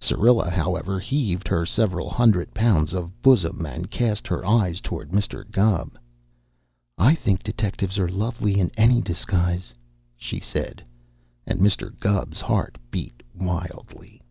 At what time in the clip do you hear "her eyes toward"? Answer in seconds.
4.28-5.10